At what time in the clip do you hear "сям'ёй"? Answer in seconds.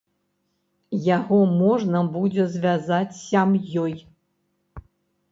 3.19-3.93